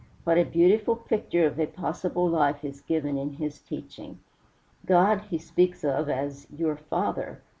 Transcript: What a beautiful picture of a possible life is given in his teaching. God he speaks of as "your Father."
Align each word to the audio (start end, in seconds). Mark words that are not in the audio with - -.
What 0.23 0.39
a 0.39 0.43
beautiful 0.45 0.95
picture 0.95 1.45
of 1.45 1.59
a 1.59 1.67
possible 1.67 2.27
life 2.27 2.65
is 2.65 2.81
given 2.81 3.19
in 3.19 3.33
his 3.33 3.59
teaching. 3.59 4.17
God 4.83 5.21
he 5.29 5.37
speaks 5.37 5.83
of 5.83 6.09
as 6.09 6.47
"your 6.51 6.75
Father." 6.75 7.43